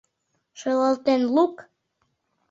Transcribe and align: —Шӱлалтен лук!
—Шӱлалтен 0.59 1.21
лук! 1.35 1.55